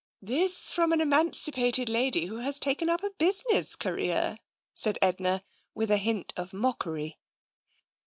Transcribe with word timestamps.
"This 0.23 0.71
from 0.71 0.91
an 0.93 0.99
emancipated 0.99 1.87
lady 1.87 2.25
who 2.25 2.39
has 2.39 2.59
taken 2.59 2.89
up 2.89 3.03
a 3.03 3.11
business 3.19 3.75
career!" 3.75 4.39
said 4.73 4.97
Edna, 4.99 5.43
with 5.75 5.91
a 5.91 5.97
hint 5.97 6.33
of 6.35 6.53
mockery. 6.53 7.19